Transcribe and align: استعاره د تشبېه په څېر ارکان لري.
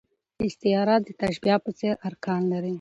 استعاره 0.45 0.95
د 1.05 1.07
تشبېه 1.21 1.57
په 1.65 1.71
څېر 1.79 1.93
ارکان 2.07 2.41
لري. 2.51 2.69